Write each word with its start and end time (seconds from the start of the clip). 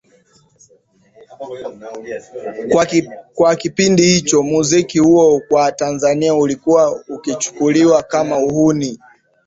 Kwa 3.35 3.55
kipindi 3.55 4.03
hicho 4.03 4.43
muziki 4.43 4.99
huo 4.99 5.39
kwa 5.47 5.71
tanzania 5.71 6.33
ulikuwa 6.35 7.03
ukichukuliwa 7.07 8.03
Kama 8.03 8.37
uhuni 8.37 8.99